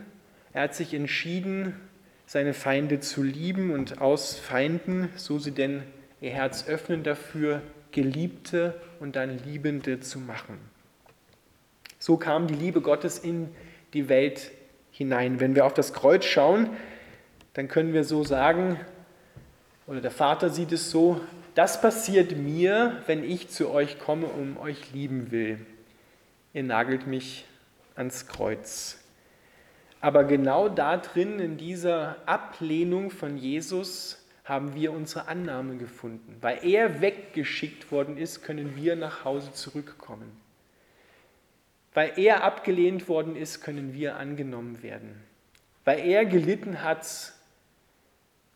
er 0.53 0.63
hat 0.63 0.75
sich 0.75 0.95
entschieden, 0.95 1.75
seine 2.27 2.55
Feinde 2.55 3.01
zu 3.01 3.23
lieben 3.23 3.71
und 3.71 4.01
aus 4.01 4.37
Feinden, 4.37 5.09
so 5.17 5.39
sie 5.39 5.53
denn 5.53 5.83
ihr 6.21 6.31
Herz 6.31 6.69
öffnen 6.69 7.03
dafür, 7.03 7.63
Geliebte 7.93 8.79
und 9.01 9.17
dann 9.17 9.39
Liebende 9.45 10.01
zu 10.01 10.19
machen. 10.19 10.59
So 11.99 12.17
kam 12.17 12.47
die 12.47 12.55
Liebe 12.55 12.81
Gottes 12.81 13.19
in 13.19 13.49
die 13.95 14.09
Welt 14.09 14.51
hinein. 14.91 15.41
Wenn 15.41 15.55
wir 15.55 15.65
auf 15.65 15.75
das 15.75 15.93
Kreuz 15.95 16.25
schauen, 16.25 16.69
dann 17.55 17.69
können 17.69 17.93
wir 17.93 18.05
so 18.05 18.25
sagen, 18.25 18.79
oder 19.87 20.01
der 20.01 20.11
Vater 20.11 20.51
sieht 20.51 20.73
es 20.73 20.91
so, 20.91 21.21
das 21.55 21.81
passiert 21.81 22.37
mir, 22.37 23.03
wenn 23.07 23.25
ich 23.25 23.49
zu 23.49 23.71
euch 23.71 23.99
komme 23.99 24.27
und 24.27 24.59
euch 24.59 24.93
lieben 24.93 25.31
will. 25.31 25.59
Ihr 26.53 26.63
nagelt 26.63 27.07
mich 27.07 27.47
ans 27.99 28.27
Kreuz. 28.27 28.99
Aber 30.01 30.25
genau 30.25 30.69
da 30.69 30.97
drin, 30.97 31.41
in 31.41 31.57
dieser 31.57 32.17
Ablehnung 32.27 33.11
von 33.11 33.37
Jesus, 33.37 34.25
haben 34.45 34.75
wir 34.75 34.93
unsere 34.93 35.29
Annahme 35.29 35.77
gefunden. 35.77 36.37
Weil 36.41 36.65
er 36.65 37.01
weggeschickt 37.01 37.93
worden 37.93 38.17
ist, 38.17 38.43
können 38.43 38.77
wir 38.77 38.97
nach 38.97 39.25
Hause 39.25 39.53
zurückkommen. 39.53 40.41
Weil 41.93 42.13
er 42.17 42.45
abgelehnt 42.45 43.09
worden 43.09 43.37
ist, 43.37 43.61
können 43.61 43.93
wir 43.93 44.17
angenommen 44.17 44.83
werden. 44.83 45.21
Weil 45.85 45.99
er 46.01 46.25
gelitten 46.25 46.83
hat 46.83 47.33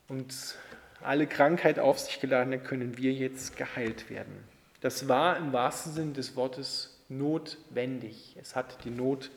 und 0.08 0.56
alle 1.02 1.26
Krankheit 1.26 1.78
auf 1.78 1.98
sich 1.98 2.20
geladen 2.20 2.52
hat, 2.54 2.64
können 2.64 2.96
wir 2.96 3.12
jetzt 3.12 3.56
geheilt 3.56 4.08
werden. 4.08 4.44
Das 4.80 5.08
war 5.08 5.36
im 5.36 5.52
wahrsten 5.52 5.92
Sinn 5.92 6.14
des 6.14 6.36
Wortes 6.36 6.91
notwendig. 7.18 8.36
Es 8.40 8.56
hat 8.56 8.84
die 8.84 8.90
Not 8.90 9.30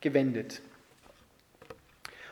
gewendet. 0.00 0.60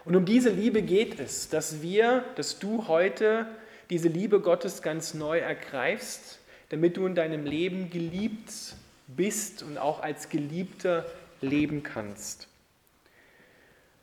Und 0.04 0.16
um 0.16 0.24
diese 0.24 0.50
Liebe 0.50 0.82
geht 0.82 1.18
es, 1.18 1.48
dass 1.48 1.80
wir, 1.80 2.24
dass 2.36 2.58
du 2.58 2.88
heute 2.88 3.46
diese 3.90 4.08
Liebe 4.08 4.40
Gottes 4.40 4.82
ganz 4.82 5.14
neu 5.14 5.38
ergreifst, 5.38 6.40
damit 6.68 6.96
du 6.96 7.06
in 7.06 7.14
deinem 7.14 7.44
Leben 7.46 7.90
geliebt 7.90 8.74
bist 9.06 9.62
und 9.62 9.78
auch 9.78 10.02
als 10.02 10.28
Geliebter 10.28 11.06
leben 11.40 11.82
kannst. 11.82 12.48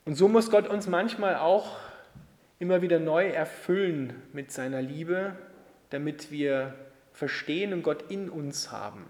Und 0.05 0.15
so 0.15 0.27
muss 0.27 0.49
Gott 0.49 0.67
uns 0.67 0.87
manchmal 0.87 1.35
auch 1.35 1.77
immer 2.59 2.81
wieder 2.81 2.99
neu 2.99 3.27
erfüllen 3.27 4.13
mit 4.33 4.51
seiner 4.51 4.81
Liebe, 4.81 5.35
damit 5.89 6.31
wir 6.31 6.73
verstehen 7.13 7.73
und 7.73 7.83
Gott 7.83 8.09
in 8.09 8.29
uns 8.29 8.71
haben. 8.71 9.05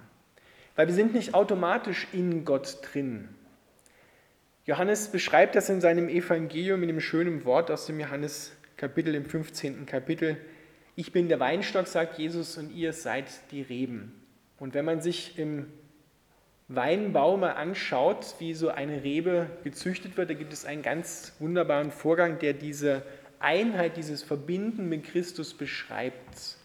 Weil 0.81 0.87
wir 0.87 0.95
sind 0.95 1.13
nicht 1.13 1.35
automatisch 1.35 2.07
in 2.11 2.43
Gott 2.43 2.79
drin. 2.81 3.29
Johannes 4.65 5.09
beschreibt 5.09 5.53
das 5.53 5.69
in 5.69 5.79
seinem 5.79 6.09
Evangelium 6.09 6.79
mit 6.79 6.89
dem 6.89 6.99
schönen 6.99 7.45
Wort 7.45 7.69
aus 7.69 7.85
dem 7.85 7.99
Johannes 7.99 8.51
Kapitel, 8.77 9.13
im 9.13 9.25
15. 9.25 9.85
Kapitel. 9.85 10.37
Ich 10.95 11.11
bin 11.11 11.29
der 11.29 11.39
Weinstock, 11.39 11.85
sagt 11.85 12.17
Jesus, 12.17 12.57
und 12.57 12.71
ihr 12.71 12.93
seid 12.93 13.25
die 13.51 13.61
Reben. 13.61 14.23
Und 14.57 14.73
wenn 14.73 14.83
man 14.83 15.01
sich 15.01 15.37
im 15.37 15.67
Weinbau 16.67 17.37
mal 17.37 17.51
anschaut, 17.51 18.33
wie 18.39 18.55
so 18.55 18.69
eine 18.69 19.03
Rebe 19.03 19.51
gezüchtet 19.63 20.17
wird, 20.17 20.31
da 20.31 20.33
gibt 20.33 20.51
es 20.51 20.65
einen 20.65 20.81
ganz 20.81 21.35
wunderbaren 21.37 21.91
Vorgang, 21.91 22.39
der 22.39 22.53
diese 22.53 23.03
Einheit, 23.37 23.97
dieses 23.97 24.23
Verbinden 24.23 24.89
mit 24.89 25.03
Christus 25.03 25.53
beschreibt. 25.53 26.57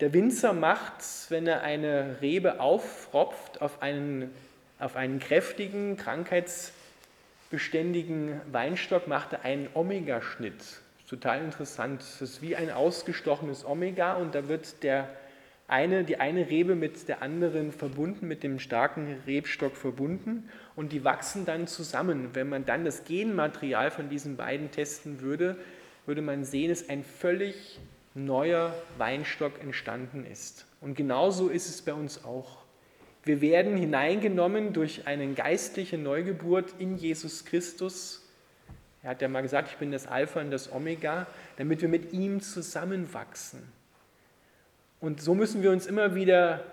Der 0.00 0.12
Winzer 0.14 0.54
macht, 0.54 1.04
wenn 1.28 1.46
er 1.46 1.62
eine 1.62 2.16
Rebe 2.22 2.58
auffropft 2.58 3.60
auf 3.60 3.82
einen, 3.82 4.30
auf 4.78 4.96
einen 4.96 5.20
kräftigen, 5.20 5.98
krankheitsbeständigen 5.98 8.40
Weinstock, 8.50 9.08
macht 9.08 9.34
er 9.34 9.44
einen 9.44 9.68
Omega-Schnitt. 9.74 10.80
Total 11.06 11.44
interessant. 11.44 12.00
Das 12.00 12.22
ist 12.22 12.40
wie 12.40 12.56
ein 12.56 12.70
ausgestochenes 12.70 13.66
Omega 13.66 14.14
und 14.14 14.34
da 14.34 14.48
wird 14.48 14.82
der 14.82 15.10
eine, 15.68 16.02
die 16.02 16.16
eine 16.16 16.48
Rebe 16.48 16.76
mit 16.76 17.06
der 17.06 17.20
anderen 17.20 17.70
verbunden, 17.70 18.26
mit 18.26 18.42
dem 18.42 18.58
starken 18.58 19.18
Rebstock 19.26 19.76
verbunden 19.76 20.48
und 20.76 20.92
die 20.92 21.04
wachsen 21.04 21.44
dann 21.44 21.66
zusammen. 21.66 22.30
Wenn 22.32 22.48
man 22.48 22.64
dann 22.64 22.86
das 22.86 23.04
Genmaterial 23.04 23.90
von 23.90 24.08
diesen 24.08 24.38
beiden 24.38 24.70
testen 24.70 25.20
würde, 25.20 25.58
würde 26.06 26.22
man 26.22 26.46
sehen, 26.46 26.70
dass 26.70 26.88
ein 26.88 27.04
völlig 27.04 27.78
neuer 28.14 28.74
Weinstock 28.98 29.60
entstanden 29.60 30.24
ist. 30.26 30.66
Und 30.80 30.94
genauso 30.94 31.48
ist 31.48 31.68
es 31.68 31.82
bei 31.82 31.94
uns 31.94 32.24
auch. 32.24 32.58
Wir 33.22 33.40
werden 33.40 33.76
hineingenommen 33.76 34.72
durch 34.72 35.06
eine 35.06 35.34
geistliche 35.34 35.98
Neugeburt 35.98 36.74
in 36.78 36.96
Jesus 36.96 37.44
Christus. 37.44 38.26
Er 39.02 39.10
hat 39.10 39.22
ja 39.22 39.28
mal 39.28 39.42
gesagt, 39.42 39.68
ich 39.70 39.76
bin 39.76 39.92
das 39.92 40.06
Alpha 40.06 40.40
und 40.40 40.50
das 40.50 40.72
Omega, 40.72 41.26
damit 41.56 41.82
wir 41.82 41.88
mit 41.88 42.12
ihm 42.12 42.40
zusammenwachsen. 42.40 43.62
Und 45.00 45.22
so 45.22 45.34
müssen 45.34 45.62
wir 45.62 45.70
uns 45.70 45.86
immer 45.86 46.14
wieder 46.14 46.64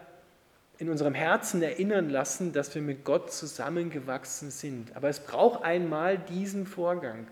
in 0.77 0.89
unserem 0.89 1.13
Herzen 1.13 1.61
erinnern 1.61 2.09
lassen, 2.09 2.53
dass 2.53 2.73
wir 2.75 2.81
mit 2.81 3.03
Gott 3.03 3.31
zusammengewachsen 3.31 4.51
sind. 4.51 4.95
Aber 4.95 5.09
es 5.09 5.19
braucht 5.19 5.63
einmal 5.63 6.17
diesen 6.17 6.65
Vorgang. 6.65 7.27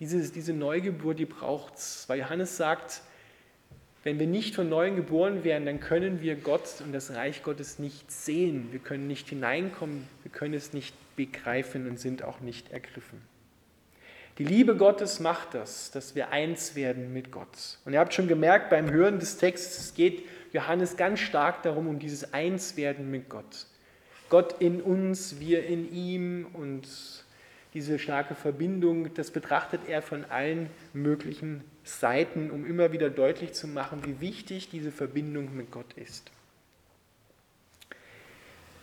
Diese, 0.00 0.30
diese 0.30 0.52
Neugeburt, 0.52 1.18
die 1.18 1.24
braucht 1.24 1.76
es. 1.76 2.04
Weil 2.08 2.20
Johannes 2.20 2.56
sagt, 2.56 3.02
wenn 4.04 4.18
wir 4.18 4.26
nicht 4.26 4.54
von 4.54 4.68
neuem 4.68 4.94
geboren 4.94 5.42
werden, 5.42 5.66
dann 5.66 5.80
können 5.80 6.20
wir 6.20 6.36
Gott 6.36 6.80
und 6.84 6.92
das 6.92 7.14
Reich 7.14 7.42
Gottes 7.42 7.78
nicht 7.78 8.12
sehen. 8.12 8.68
Wir 8.70 8.78
können 8.78 9.08
nicht 9.08 9.28
hineinkommen, 9.28 10.06
wir 10.22 10.30
können 10.30 10.54
es 10.54 10.72
nicht 10.72 10.94
begreifen 11.16 11.88
und 11.88 11.98
sind 11.98 12.22
auch 12.22 12.40
nicht 12.40 12.70
ergriffen. 12.70 13.20
Die 14.38 14.44
Liebe 14.44 14.76
Gottes 14.76 15.18
macht 15.18 15.54
das, 15.54 15.90
dass 15.90 16.14
wir 16.14 16.30
eins 16.30 16.76
werden 16.76 17.12
mit 17.14 17.32
Gott. 17.32 17.78
Und 17.86 17.94
ihr 17.94 18.00
habt 18.00 18.12
schon 18.12 18.28
gemerkt 18.28 18.68
beim 18.68 18.90
Hören 18.90 19.18
des 19.18 19.38
Textes, 19.38 19.78
es 19.78 19.94
geht 19.94 20.24
Johannes 20.52 20.96
ganz 20.96 21.20
stark 21.20 21.62
darum, 21.62 21.88
um 21.88 21.98
dieses 21.98 22.34
Einswerden 22.34 23.10
mit 23.10 23.30
Gott. 23.30 23.66
Gott 24.28 24.60
in 24.60 24.82
uns, 24.82 25.40
wir 25.40 25.66
in 25.66 25.90
ihm 25.92 26.46
und 26.52 26.86
diese 27.76 27.98
starke 27.98 28.34
Verbindung, 28.34 29.12
das 29.12 29.30
betrachtet 29.30 29.82
er 29.86 30.00
von 30.00 30.24
allen 30.24 30.70
möglichen 30.94 31.62
Seiten, 31.84 32.50
um 32.50 32.64
immer 32.64 32.90
wieder 32.90 33.10
deutlich 33.10 33.52
zu 33.52 33.68
machen, 33.68 34.02
wie 34.06 34.18
wichtig 34.18 34.70
diese 34.70 34.90
Verbindung 34.90 35.54
mit 35.54 35.70
Gott 35.70 35.92
ist. 35.92 36.30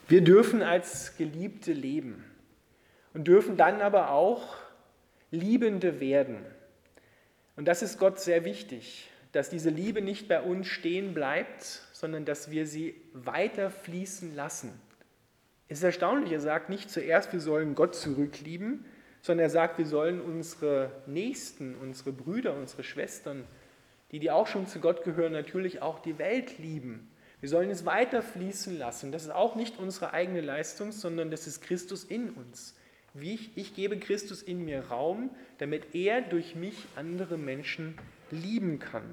Wir 0.08 0.22
dürfen 0.24 0.62
als 0.62 1.18
Geliebte 1.18 1.74
leben 1.74 2.24
und 3.16 3.28
dürfen 3.28 3.58
dann 3.58 3.82
aber 3.82 4.12
auch 4.12 4.58
Liebende 5.32 6.00
werden. 6.00 6.38
Und 7.56 7.68
das 7.68 7.82
ist 7.82 7.98
Gott 7.98 8.20
sehr 8.20 8.46
wichtig, 8.46 9.10
dass 9.32 9.50
diese 9.50 9.72
Liebe 9.72 10.04
nicht 10.04 10.28
bei 10.28 10.40
uns 10.40 10.68
stehen 10.68 11.16
bleibt, 11.16 11.64
sondern 11.94 12.26
dass 12.26 12.52
wir 12.52 12.68
sie 12.68 12.94
weiter 13.14 13.72
fließen 13.72 14.36
lassen. 14.36 14.80
Es 15.68 15.80
ist 15.80 15.84
erstaunlich, 15.84 16.32
er 16.32 16.42
sagt 16.42 16.70
nicht 16.70 16.90
zuerst, 16.90 17.34
wir 17.34 17.40
sollen 17.40 17.76
Gott 17.76 17.96
zurücklieben, 17.96 18.86
sondern 19.22 19.46
er 19.46 19.50
sagt, 19.50 19.78
wir 19.78 19.86
sollen 19.86 20.22
unsere 20.22 20.92
Nächsten, 21.08 21.76
unsere 21.76 22.12
Brüder, 22.12 22.54
unsere 22.56 22.84
Schwestern, 22.84 23.46
die, 24.12 24.20
die 24.20 24.30
auch 24.30 24.48
schon 24.48 24.68
zu 24.68 24.80
Gott 24.80 25.04
gehören, 25.04 25.32
natürlich 25.32 25.82
auch 25.82 26.00
die 26.00 26.20
Welt 26.20 26.60
lieben. 26.60 27.10
Wir 27.40 27.50
sollen 27.50 27.70
es 27.70 27.86
weiter 27.86 28.22
fließen 28.22 28.78
lassen. 28.78 29.12
Das 29.12 29.24
ist 29.24 29.32
auch 29.32 29.56
nicht 29.56 29.80
unsere 29.80 30.14
eigene 30.14 30.42
Leistung, 30.42 30.92
sondern 30.92 31.32
das 31.32 31.48
ist 31.48 31.62
Christus 31.62 32.04
in 32.04 32.30
uns. 32.30 32.76
Ich, 33.20 33.58
ich 33.58 33.76
gebe 33.76 33.98
Christus 33.98 34.42
in 34.42 34.66
mir 34.66 34.86
Raum, 34.86 35.30
damit 35.58 35.94
er 35.94 36.22
durch 36.22 36.56
mich 36.56 36.76
andere 36.96 37.38
Menschen 37.38 37.98
lieben 38.32 38.80
kann. 38.80 39.04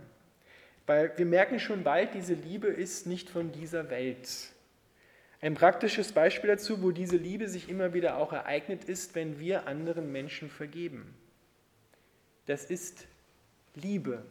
Weil 0.86 1.12
wir 1.16 1.26
merken 1.26 1.60
schon 1.60 1.84
bald, 1.84 2.14
diese 2.14 2.34
Liebe 2.34 2.68
ist 2.68 3.06
nicht 3.06 3.28
von 3.28 3.52
dieser 3.52 3.90
Welt. 3.90 4.28
Ein 5.42 5.54
praktisches 5.54 6.12
Beispiel 6.12 6.48
dazu, 6.48 6.82
wo 6.82 6.90
diese 6.90 7.16
Liebe 7.16 7.48
sich 7.48 7.68
immer 7.68 7.94
wieder 7.94 8.18
auch 8.18 8.32
ereignet, 8.32 8.84
ist, 8.84 9.14
wenn 9.14 9.38
wir 9.40 9.66
anderen 9.66 10.12
Menschen 10.12 10.50
vergeben. 10.50 11.14
Das 12.46 12.64
ist 12.64 13.06
Liebe, 13.74 14.22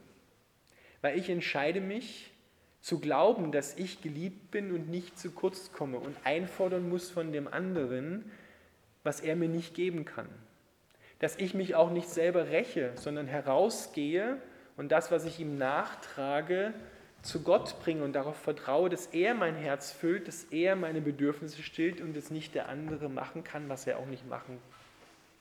weil 1.01 1.17
ich 1.17 1.29
entscheide 1.29 1.81
mich 1.81 2.31
zu 2.81 2.99
glauben, 2.99 3.51
dass 3.51 3.75
ich 3.75 4.01
geliebt 4.01 4.51
bin 4.51 4.71
und 4.71 4.89
nicht 4.89 5.17
zu 5.17 5.31
kurz 5.31 5.71
komme 5.71 5.97
und 5.97 6.15
einfordern 6.23 6.87
muss 6.87 7.09
von 7.09 7.31
dem 7.31 7.47
anderen, 7.47 8.31
was 9.03 9.19
er 9.19 9.35
mir 9.35 9.49
nicht 9.49 9.73
geben 9.73 10.05
kann. 10.05 10.29
Dass 11.19 11.35
ich 11.37 11.53
mich 11.53 11.75
auch 11.75 11.89
nicht 11.89 12.07
selber 12.07 12.49
räche, 12.49 12.91
sondern 12.95 13.27
herausgehe 13.27 14.37
und 14.77 14.91
das, 14.91 15.11
was 15.11 15.25
ich 15.25 15.39
ihm 15.39 15.57
nachtrage, 15.57 16.73
zu 17.21 17.41
Gott 17.41 17.79
bringe 17.81 18.03
und 18.03 18.13
darauf 18.13 18.37
vertraue, 18.37 18.89
dass 18.89 19.07
er 19.07 19.33
mein 19.33 19.55
Herz 19.55 19.91
füllt, 19.91 20.27
dass 20.27 20.45
er 20.45 20.75
meine 20.75 21.01
Bedürfnisse 21.01 21.61
stillt 21.61 22.01
und 22.01 22.15
es 22.15 22.31
nicht 22.31 22.55
der 22.55 22.69
andere 22.69 23.09
machen 23.09 23.43
kann, 23.43 23.69
was 23.69 23.87
er 23.87 23.99
auch 23.99 24.05
nicht 24.05 24.27
machen, 24.27 24.57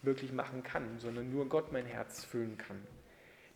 wirklich 0.03 0.33
machen 0.33 0.63
kann, 0.63 0.99
sondern 0.99 1.31
nur 1.31 1.49
Gott 1.49 1.73
mein 1.73 1.87
Herz 1.87 2.25
füllen 2.25 2.59
kann. 2.59 2.79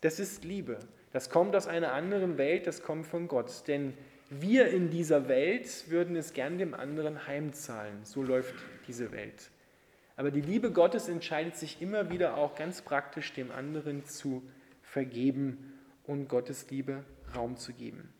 Das 0.01 0.21
ist 0.21 0.45
Liebe. 0.45 0.79
Das 1.13 1.31
kommt 1.31 1.55
aus 1.55 1.67
einer 1.67 1.93
anderen 1.93 2.39
Welt, 2.39 2.67
das 2.67 2.83
kommt 2.83 3.07
von 3.07 3.29
Gott. 3.29 3.69
Denn 3.69 3.95
wir 4.31 4.69
in 4.69 4.91
dieser 4.91 5.29
Welt 5.29 5.91
würden 5.91 6.17
es 6.17 6.33
gern 6.33 6.59
dem 6.59 6.75
anderen 6.75 7.27
heimzahlen. 7.27 8.05
So 8.05 8.23
läuft 8.23 8.55
diese 8.89 9.13
Welt. 9.13 9.51
Aber 10.17 10.31
die 10.31 10.41
Liebe 10.41 10.71
Gottes 10.71 11.09
entscheidet 11.09 11.57
sich 11.57 11.83
immer 11.83 12.11
wieder 12.11 12.37
auch 12.37 12.55
ganz 12.55 12.83
praktisch 12.83 13.33
dem 13.33 13.51
anderen 13.51 14.05
zu 14.05 14.43
vergeben 14.83 15.73
und 16.05 16.29
Gottes 16.29 16.71
Liebe 16.71 17.05
Raum 17.35 17.57
zu 17.57 17.73
geben. 17.73 18.13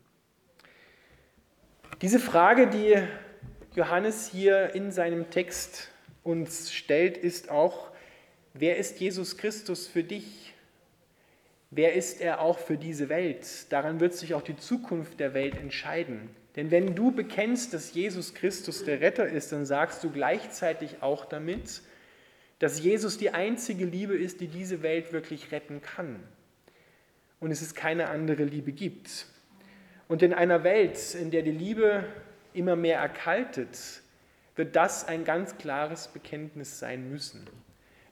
Diese 2.01 2.19
Frage, 2.19 2.67
die 2.67 2.97
Johannes 3.75 4.29
hier 4.29 4.75
in 4.75 4.91
seinem 4.91 5.29
Text 5.29 5.89
uns 6.23 6.73
stellt, 6.73 7.17
ist 7.17 7.49
auch, 7.49 7.91
wer 8.53 8.77
ist 8.77 8.99
Jesus 8.99 9.37
Christus 9.37 9.87
für 9.87 10.03
dich? 10.03 10.53
Wer 11.71 11.93
ist 11.93 12.21
er 12.21 12.41
auch 12.41 12.59
für 12.59 12.77
diese 12.77 13.09
Welt? 13.09 13.71
Daran 13.71 13.99
wird 13.99 14.13
sich 14.13 14.33
auch 14.33 14.41
die 14.41 14.57
Zukunft 14.57 15.19
der 15.19 15.33
Welt 15.33 15.55
entscheiden. 15.57 16.29
Denn 16.55 16.69
wenn 16.69 16.93
du 16.93 17.11
bekennst, 17.11 17.73
dass 17.73 17.93
Jesus 17.93 18.33
Christus 18.35 18.83
der 18.83 19.01
Retter 19.01 19.27
ist, 19.27 19.51
dann 19.51 19.65
sagst 19.65 20.03
du 20.03 20.11
gleichzeitig 20.11 21.01
auch 21.01 21.25
damit, 21.25 21.81
dass 22.59 22.79
Jesus 22.79 23.17
die 23.17 23.31
einzige 23.31 23.85
Liebe 23.85 24.15
ist, 24.15 24.39
die 24.39 24.47
diese 24.47 24.83
Welt 24.83 25.13
wirklich 25.13 25.51
retten 25.51 25.81
kann 25.81 26.19
und 27.43 27.51
es 27.51 27.61
ist 27.61 27.75
keine 27.75 28.07
andere 28.07 28.45
Liebe 28.45 28.71
gibt. 28.71 29.25
Und 30.07 30.23
in 30.23 30.33
einer 30.33 30.63
Welt, 30.63 31.13
in 31.13 31.29
der 31.29 31.41
die 31.41 31.51
Liebe 31.51 32.05
immer 32.53 32.77
mehr 32.77 32.99
erkaltet, 32.99 34.01
wird 34.55 34.77
das 34.77 35.05
ein 35.09 35.25
ganz 35.25 35.57
klares 35.57 36.07
Bekenntnis 36.07 36.79
sein 36.79 37.09
müssen. 37.09 37.45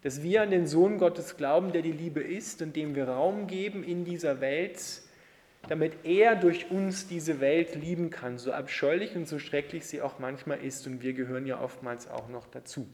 Dass 0.03 0.21
wir 0.21 0.41
an 0.41 0.51
den 0.51 0.67
Sohn 0.67 0.97
Gottes 0.97 1.37
glauben, 1.37 1.71
der 1.71 1.81
die 1.81 1.93
Liebe 1.93 2.19
ist 2.19 2.61
und 2.61 2.75
dem 2.75 2.93
wir 2.93 3.07
Raum 3.07 3.47
geben 3.47 3.85
in 3.85 4.03
dieser 4.03 4.41
Welt, 4.41 4.81
damit 5.69 5.93
er 6.03 6.35
durch 6.35 6.69
uns 6.69 7.07
diese 7.07 7.39
Welt 7.39 7.75
lieben 7.75 8.09
kann, 8.09 8.37
so 8.37 8.51
abscheulich 8.51 9.15
und 9.15 9.29
so 9.29 9.39
schrecklich 9.39 9.85
sie 9.85 10.01
auch 10.01 10.19
manchmal 10.19 10.61
ist. 10.61 10.87
Und 10.87 11.01
wir 11.03 11.13
gehören 11.13 11.45
ja 11.45 11.61
oftmals 11.61 12.09
auch 12.09 12.27
noch 12.27 12.47
dazu. 12.47 12.85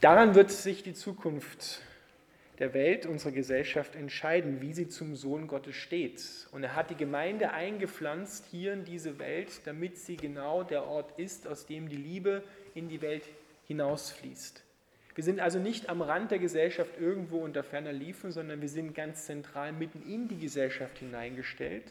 Daran 0.00 0.34
wird 0.34 0.50
sich 0.50 0.82
die 0.82 0.94
Zukunft 0.94 1.82
der 2.58 2.74
Welt, 2.74 3.06
unserer 3.06 3.32
Gesellschaft 3.32 3.94
entscheiden, 3.96 4.60
wie 4.60 4.72
sie 4.72 4.88
zum 4.88 5.16
Sohn 5.16 5.46
Gottes 5.46 5.74
steht. 5.74 6.22
Und 6.52 6.62
er 6.62 6.74
hat 6.76 6.90
die 6.90 6.96
Gemeinde 6.96 7.52
eingepflanzt 7.52 8.46
hier 8.50 8.74
in 8.74 8.84
diese 8.84 9.18
Welt, 9.18 9.62
damit 9.64 9.98
sie 9.98 10.16
genau 10.16 10.62
der 10.62 10.84
Ort 10.84 11.18
ist, 11.18 11.46
aus 11.46 11.66
dem 11.66 11.88
die 11.88 11.96
Liebe 11.96 12.42
in 12.74 12.88
die 12.88 13.00
Welt 13.00 13.24
hinausfließt. 13.66 14.62
Wir 15.14 15.24
sind 15.24 15.40
also 15.40 15.58
nicht 15.58 15.88
am 15.90 16.00
Rand 16.00 16.30
der 16.30 16.38
Gesellschaft 16.38 16.98
irgendwo 16.98 17.38
unter 17.38 17.62
ferner 17.62 17.92
Liefen, 17.92 18.32
sondern 18.32 18.60
wir 18.62 18.68
sind 18.68 18.94
ganz 18.94 19.26
zentral 19.26 19.72
mitten 19.72 20.02
in 20.02 20.28
die 20.28 20.38
Gesellschaft 20.38 20.98
hineingestellt, 20.98 21.84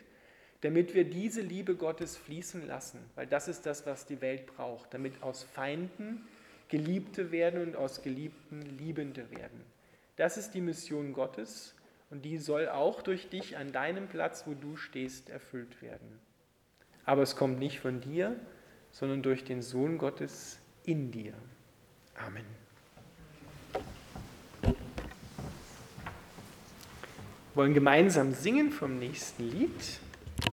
damit 0.61 0.95
wir 0.95 1.03
diese 1.03 1.41
Liebe 1.41 1.75
Gottes 1.75 2.17
fließen 2.17 2.67
lassen, 2.67 2.99
weil 3.15 3.27
das 3.27 3.47
ist 3.47 3.65
das, 3.65 3.85
was 3.85 4.05
die 4.05 4.21
Welt 4.21 4.47
braucht, 4.47 4.93
damit 4.93 5.21
aus 5.21 5.43
Feinden 5.43 6.23
Geliebte 6.69 7.31
werden 7.31 7.61
und 7.61 7.75
aus 7.75 8.01
Geliebten 8.01 8.61
Liebende 8.77 9.29
werden. 9.29 9.61
Das 10.15 10.37
ist 10.37 10.51
die 10.53 10.61
Mission 10.61 11.13
Gottes 11.13 11.75
und 12.09 12.25
die 12.25 12.37
soll 12.37 12.69
auch 12.69 13.01
durch 13.01 13.29
dich 13.29 13.57
an 13.57 13.71
deinem 13.71 14.07
Platz, 14.07 14.45
wo 14.45 14.53
du 14.53 14.75
stehst, 14.75 15.29
erfüllt 15.29 15.81
werden. 15.81 16.19
Aber 17.05 17.21
es 17.21 17.35
kommt 17.35 17.59
nicht 17.59 17.79
von 17.79 18.01
dir, 18.01 18.35
sondern 18.91 19.23
durch 19.23 19.43
den 19.43 19.61
Sohn 19.61 19.97
Gottes 19.97 20.59
in 20.83 21.11
dir. 21.11 21.33
Amen. 22.15 22.45
Wir 27.53 27.55
wollen 27.55 27.73
gemeinsam 27.73 28.33
singen 28.33 28.71
vom 28.71 28.99
nächsten 28.99 29.49
Lied. 29.49 29.99